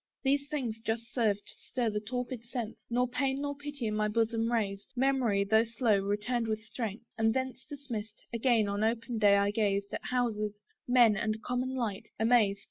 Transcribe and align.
These 0.23 0.49
things 0.49 0.79
just 0.79 1.13
served 1.13 1.45
to 1.45 1.53
stir 1.67 1.91
the 1.91 1.99
torpid 1.99 2.43
sense, 2.43 2.87
Nor 2.89 3.07
pain 3.07 3.39
nor 3.39 3.55
pity 3.55 3.85
in 3.85 3.93
my 3.95 4.07
bosom 4.07 4.51
raised. 4.51 4.91
Memory, 4.95 5.43
though 5.43 5.63
slow, 5.63 5.99
returned 5.99 6.47
with 6.47 6.63
strength; 6.63 7.05
and 7.19 7.35
thence 7.35 7.63
Dismissed, 7.69 8.25
again 8.33 8.67
on 8.67 8.83
open 8.83 9.19
day 9.19 9.35
I 9.37 9.51
gazed, 9.51 9.93
At 9.93 10.05
houses, 10.05 10.59
men, 10.87 11.15
and 11.15 11.43
common 11.43 11.75
light, 11.75 12.09
amazed. 12.19 12.59